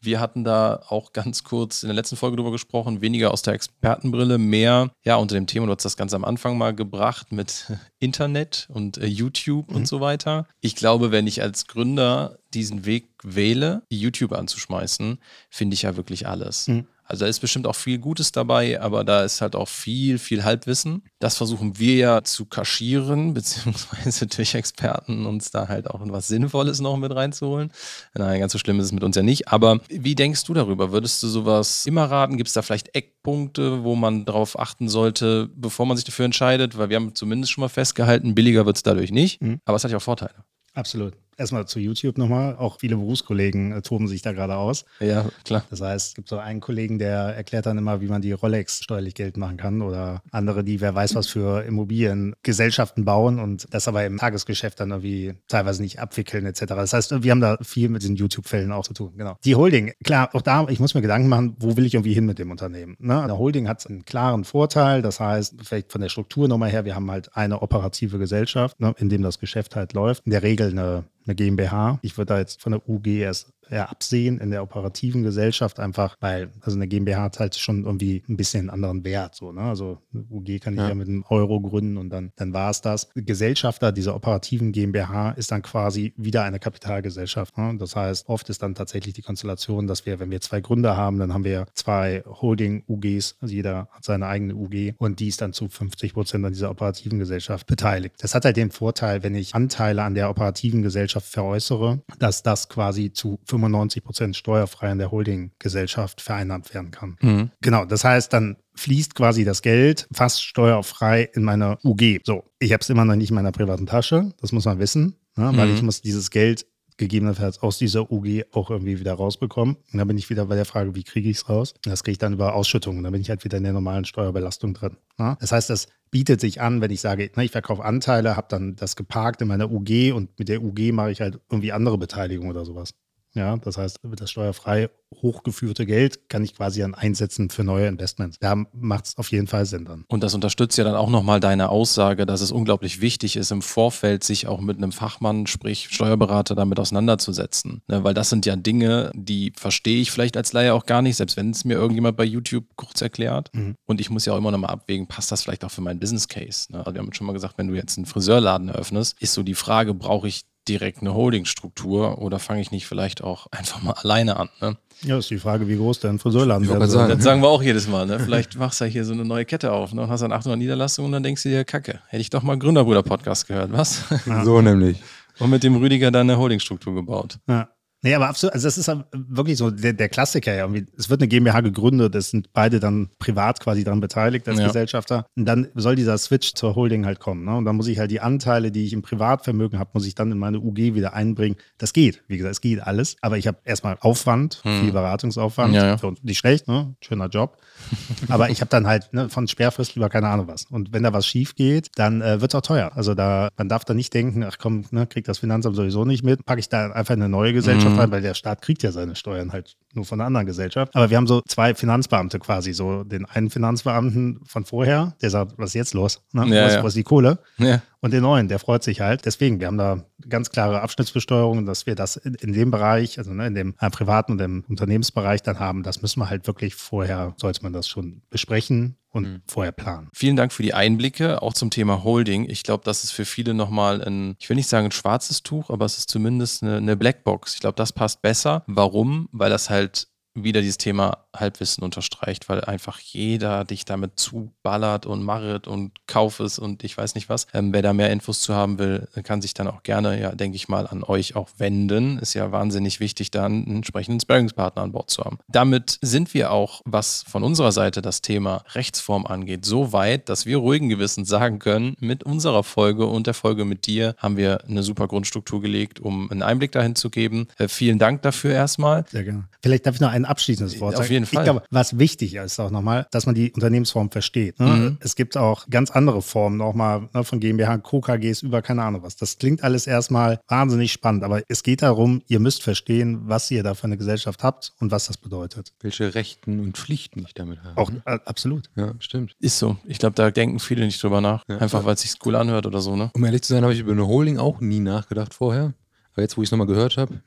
[0.02, 3.52] Wir hatten da auch ganz kurz in der letzten Folge drüber gesprochen, weniger aus der
[3.54, 7.70] Expertenbrille, mehr ja unter dem Thema, du hast das ganz am Anfang mal gebracht mit
[7.98, 10.46] Internet und äh, YouTube und so weiter.
[10.60, 15.18] Ich glaube, wenn ich als Gründer diesen Weg wähle, YouTube anzuschmeißen,
[15.50, 16.68] finde ich ja wirklich alles.
[16.68, 16.86] Mhm.
[17.10, 20.44] Also da ist bestimmt auch viel Gutes dabei, aber da ist halt auch viel, viel
[20.44, 21.02] Halbwissen.
[21.18, 26.80] Das versuchen wir ja zu kaschieren, beziehungsweise durch Experten uns da halt auch was Sinnvolles
[26.80, 27.72] noch mit reinzuholen.
[28.14, 29.48] Nein, ganz so schlimm ist es mit uns ja nicht.
[29.48, 30.92] Aber wie denkst du darüber?
[30.92, 32.36] Würdest du sowas immer raten?
[32.36, 36.78] Gibt es da vielleicht Eckpunkte, wo man darauf achten sollte, bevor man sich dafür entscheidet?
[36.78, 39.42] Weil wir haben zumindest schon mal festgehalten, billiger wird es dadurch nicht.
[39.42, 39.60] Mhm.
[39.64, 40.44] Aber es hat ja auch Vorteile.
[40.74, 41.14] Absolut.
[41.40, 42.54] Erstmal zu YouTube nochmal.
[42.56, 44.84] Auch viele Berufskollegen äh, toben sich da gerade aus.
[45.00, 45.64] Ja, klar.
[45.70, 48.84] Das heißt, es gibt so einen Kollegen, der erklärt dann immer, wie man die Rolex
[48.84, 53.88] steuerlich Geld machen kann oder andere, die wer weiß was für Immobiliengesellschaften bauen und das
[53.88, 56.60] aber im Tagesgeschäft dann irgendwie teilweise nicht abwickeln etc.
[56.66, 59.14] Das heißt, wir haben da viel mit diesen YouTube-Fällen auch zu tun.
[59.16, 59.38] Genau.
[59.42, 62.26] Die Holding, klar, auch da, ich muss mir Gedanken machen, wo will ich irgendwie hin
[62.26, 62.98] mit dem Unternehmen.
[62.98, 63.18] Ne?
[63.18, 66.94] Eine Holding hat einen klaren Vorteil, das heißt, vielleicht von der Struktur nochmal her, wir
[66.94, 70.26] haben halt eine operative Gesellschaft, ne, in dem das Geschäft halt läuft.
[70.26, 71.98] In der Regel eine eine GmbH.
[72.02, 76.16] Ich würde da jetzt von der UG erst eher absehen in der operativen Gesellschaft, einfach
[76.20, 79.34] weil, also eine GmbH hat halt schon irgendwie ein bisschen einen anderen Wert.
[79.34, 79.62] So, ne?
[79.62, 80.88] Also eine UG kann ich ja.
[80.88, 80.94] Ja.
[80.94, 83.08] mit einem Euro gründen und dann, dann war es das.
[83.14, 87.56] Gesellschafter dieser operativen GmbH ist dann quasi wieder eine Kapitalgesellschaft.
[87.56, 87.76] Ne?
[87.78, 91.18] Das heißt, oft ist dann tatsächlich die Konstellation, dass wir, wenn wir zwei Gründer haben,
[91.18, 95.52] dann haben wir zwei Holding-UGs, also jeder hat seine eigene UG und die ist dann
[95.52, 98.16] zu 50 Prozent an dieser operativen Gesellschaft beteiligt.
[98.20, 102.68] Das hat halt den Vorteil, wenn ich Anteile an der operativen Gesellschaft veräußere, dass das
[102.68, 107.16] quasi zu 95 Prozent steuerfrei an der Holding-Gesellschaft vereinnahmt werden kann.
[107.20, 107.50] Mhm.
[107.60, 112.20] Genau, das heißt, dann fließt quasi das Geld fast steuerfrei in meine UG.
[112.24, 115.16] So, ich habe es immer noch nicht in meiner privaten Tasche, das muss man wissen,
[115.36, 115.50] ne?
[115.54, 115.74] weil Mhm.
[115.74, 119.76] ich muss dieses Geld gegebenenfalls aus dieser UG auch irgendwie wieder rausbekommen.
[119.90, 121.72] Und dann bin ich wieder bei der Frage, wie kriege ich es raus?
[121.72, 123.02] Und das kriege ich dann über Ausschüttungen.
[123.02, 124.98] Dann bin ich halt wieder in der normalen Steuerbelastung drin.
[125.16, 125.34] Ne?
[125.40, 128.76] Das heißt, das bietet sich an, wenn ich sage, na, ich verkaufe Anteile, habe dann
[128.76, 132.50] das geparkt in meiner UG und mit der UG mache ich halt irgendwie andere Beteiligung
[132.50, 132.92] oder sowas.
[133.34, 134.90] Ja, das heißt, das steuerfrei
[135.22, 138.38] hochgeführte Geld kann ich quasi dann einsetzen für neue Investments.
[138.40, 140.04] Da macht es auf jeden Fall Sinn dann.
[140.08, 143.62] Und das unterstützt ja dann auch nochmal deine Aussage, dass es unglaublich wichtig ist, im
[143.62, 147.82] Vorfeld sich auch mit einem Fachmann, sprich Steuerberater, damit auseinanderzusetzen.
[147.88, 151.16] Ne, weil das sind ja Dinge, die verstehe ich vielleicht als Laie auch gar nicht,
[151.16, 153.50] selbst wenn es mir irgendjemand bei YouTube kurz erklärt.
[153.52, 153.74] Mhm.
[153.86, 156.28] Und ich muss ja auch immer nochmal abwägen, passt das vielleicht auch für meinen Business
[156.28, 156.70] Case?
[156.70, 156.78] Ne?
[156.78, 159.54] Also wir haben schon mal gesagt, wenn du jetzt einen Friseurladen eröffnest, ist so die
[159.54, 164.36] Frage, brauche ich direkt eine Holdingstruktur oder fange ich nicht vielleicht auch einfach mal alleine
[164.36, 164.48] an?
[164.60, 164.76] Ne?
[165.02, 167.08] Ja, ist die Frage, wie groß der ein Friseurladen sagen.
[167.08, 168.06] Das sagen wir auch jedes Mal.
[168.06, 168.20] Ne?
[168.20, 170.02] Vielleicht machst du ja hier so eine neue Kette auf ne?
[170.02, 172.58] und hast dann 800 Niederlassungen und dann denkst du dir, Kacke, hätte ich doch mal
[172.58, 174.04] Gründerbrüder-Podcast gehört, was?
[174.26, 174.44] Ja.
[174.50, 175.02] So nämlich.
[175.38, 177.38] Und mit dem Rüdiger dann eine Holdingstruktur gebaut.
[177.48, 177.68] Ja.
[178.02, 180.64] Nee, aber absolut, also das ist halt wirklich so der, der Klassiker ja.
[180.64, 184.58] Irgendwie, Es wird eine GmbH gegründet, es sind beide dann privat quasi daran beteiligt als
[184.58, 184.66] Ja.
[184.68, 185.26] Gesellschafter.
[185.36, 187.44] Und dann soll dieser Switch zur Holding halt kommen.
[187.44, 187.56] Ne?
[187.56, 190.32] Und dann muss ich halt die Anteile, die ich im Privatvermögen habe, muss ich dann
[190.32, 191.56] in meine UG wieder einbringen.
[191.78, 193.16] Das geht, wie gesagt, es geht alles.
[193.20, 194.80] Aber ich habe erstmal Aufwand, Hm.
[194.80, 195.74] viel Beratungsaufwand.
[195.74, 195.98] Ja, ja.
[195.98, 196.94] Für uns nicht schlecht, ne?
[197.02, 197.58] Schöner Job.
[198.28, 200.64] aber ich habe dann halt ne, von Sperrfrist über keine Ahnung was.
[200.70, 202.92] Und wenn da was schief geht, dann äh, wird es auch teuer.
[202.94, 206.24] Also da, man darf da nicht denken, ach komm, ne, kriegt das Finanzamt sowieso nicht
[206.24, 207.89] mit, packe ich da einfach eine neue Gesellschaft Mhm.
[207.98, 210.94] Rein, weil der Staat kriegt ja seine Steuern halt nur von einer anderen Gesellschaft.
[210.94, 215.54] Aber wir haben so zwei Finanzbeamte quasi, so den einen Finanzbeamten von vorher, der sagt,
[215.56, 216.22] was ist jetzt los?
[216.32, 216.46] Ne?
[216.54, 216.82] Ja, was, ja.
[216.82, 217.38] was ist die Kohle?
[217.58, 217.82] Ja.
[218.00, 219.26] Und den neuen, der freut sich halt.
[219.26, 223.32] Deswegen, wir haben da ganz klare Abschnittsbesteuerung, dass wir das in, in dem Bereich, also
[223.32, 225.82] ne, in dem äh, privaten und im Unternehmensbereich dann haben.
[225.82, 229.42] Das müssen wir halt wirklich vorher, sollte man das schon besprechen und mhm.
[229.46, 230.08] vorher planen.
[230.14, 232.48] Vielen Dank für die Einblicke, auch zum Thema Holding.
[232.48, 235.70] Ich glaube, das ist für viele nochmal ein, ich will nicht sagen ein schwarzes Tuch,
[235.70, 237.54] aber es ist zumindest eine, eine Blackbox.
[237.54, 238.64] Ich glaube, das passt besser.
[238.66, 239.28] Warum?
[239.32, 240.08] Weil das halt
[240.44, 246.40] wieder dieses Thema Halbwissen unterstreicht, weil einfach jeder dich damit zuballert und marret und kauf
[246.40, 247.46] es und ich weiß nicht was.
[247.54, 250.56] Ähm, wer da mehr Infos zu haben will, kann sich dann auch gerne, ja, denke
[250.56, 252.18] ich mal, an euch auch wenden.
[252.18, 255.38] Ist ja wahnsinnig wichtig, da einen entsprechenden Sparringspartner an Bord zu haben.
[255.48, 260.46] Damit sind wir auch, was von unserer Seite das Thema Rechtsform angeht, so weit, dass
[260.46, 264.64] wir ruhigen Gewissens sagen können, mit unserer Folge und der Folge mit dir haben wir
[264.68, 267.48] eine super Grundstruktur gelegt, um einen Einblick dahin zu geben.
[267.58, 269.04] Äh, vielen Dank dafür erstmal.
[269.08, 269.44] Sehr gerne.
[269.62, 271.04] Vielleicht darf ich noch ein abschließendes Wort sagen.
[271.04, 271.42] Auf jeden Fall.
[271.42, 274.58] Ich glaube, was wichtig ist auch nochmal, dass man die Unternehmensform versteht.
[274.60, 274.66] Ne?
[274.66, 274.98] Mhm.
[275.00, 278.00] Es gibt auch ganz andere Formen nochmal ne, von GmbH, Co.
[278.00, 279.16] KGs über keine Ahnung was.
[279.16, 283.62] Das klingt alles erstmal wahnsinnig spannend, aber es geht darum, ihr müsst verstehen, was ihr
[283.62, 285.72] da für eine Gesellschaft habt und was das bedeutet.
[285.80, 287.76] Welche Rechten und Pflichten ich damit habe.
[287.76, 288.70] Auch äh, absolut.
[288.76, 289.34] Ja, stimmt.
[289.40, 289.76] Ist so.
[289.84, 291.42] Ich glaube, da denken viele nicht drüber nach.
[291.48, 293.10] Ja, Einfach, weil es sich cool anhört oder so, ne?
[293.14, 295.74] Um ehrlich zu sein, habe ich über eine Holding auch nie nachgedacht vorher.
[296.20, 297.22] Aber jetzt, wo ich es nochmal gehört habe,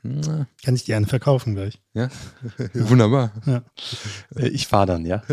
[0.64, 1.80] kann ich die eine verkaufen gleich.
[1.94, 2.10] Ja,
[2.74, 3.32] wunderbar.
[3.44, 3.62] Ja.
[4.36, 5.24] Äh, ich fahre dann, ja.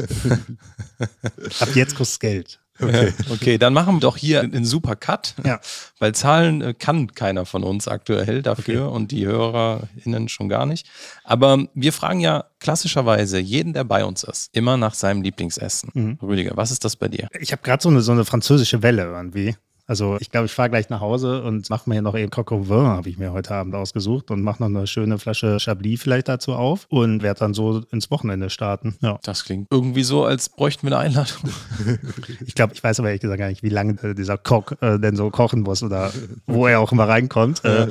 [1.59, 2.59] Ab jetzt kostet Geld.
[2.81, 3.13] Okay.
[3.29, 5.59] okay, dann machen wir doch hier einen super Cut, ja.
[5.99, 8.95] weil Zahlen äh, kann keiner von uns aktuell dafür okay.
[8.95, 10.89] und die HörerInnen schon gar nicht.
[11.23, 15.91] Aber wir fragen ja klassischerweise jeden, der bei uns ist, immer nach seinem Lieblingsessen.
[15.93, 16.17] Mhm.
[16.23, 17.27] Rüdiger, was ist das bei dir?
[17.39, 19.55] Ich habe gerade so eine, so eine französische Welle irgendwie.
[19.91, 22.69] Also ich glaube, ich fahre gleich nach Hause und mache mir noch eben Coq au
[22.69, 26.29] vin, habe ich mir heute Abend ausgesucht und mache noch eine schöne Flasche Chablis vielleicht
[26.29, 28.95] dazu auf und werde dann so ins Wochenende starten.
[29.01, 29.19] Ja.
[29.23, 31.51] Das klingt irgendwie so, als bräuchten wir eine Einladung.
[32.45, 35.17] ich glaube, ich weiß aber ehrlich gesagt gar nicht, wie lange dieser Koch äh, denn
[35.17, 36.13] so kochen muss oder
[36.47, 37.65] wo er auch immer reinkommt.
[37.65, 37.89] Äh,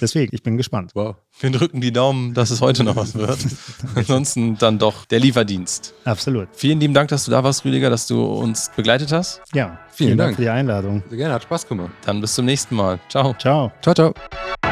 [0.00, 0.92] deswegen, ich bin gespannt.
[0.94, 1.16] Wow.
[1.38, 3.38] Wir drücken die Daumen, dass es heute noch was wird.
[3.94, 5.92] Ansonsten dann doch der Lieferdienst.
[6.06, 6.48] Absolut.
[6.54, 9.42] Vielen lieben Dank, dass du da warst, Rüdiger, dass du uns begleitet hast.
[9.52, 10.28] Ja, vielen, vielen Dank.
[10.28, 11.02] Dank für die Einladung.
[11.08, 11.90] Sehr gerne, hat Spaß gemacht.
[12.04, 12.98] Dann bis zum nächsten Mal.
[13.08, 13.34] Ciao.
[13.38, 13.72] Ciao.
[13.80, 14.71] Ciao, ciao.